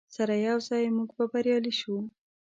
سره 0.15 0.33
یوځای 0.47 0.85
موږ 0.97 1.09
به 1.17 1.25
بریالي 1.31 1.73
شو. 1.79 1.95